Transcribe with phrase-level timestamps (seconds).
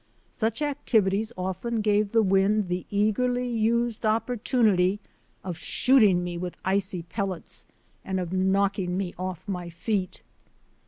[0.31, 4.99] Such activi ties often gave the wind the eagerly used opportun ity
[5.43, 7.67] of shooting me with icy pellets
[8.03, 10.23] and of knocking me off my feet.